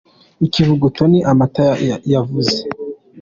[0.45, 1.65] icyivuguto ni amata
[2.13, 2.55] yavuze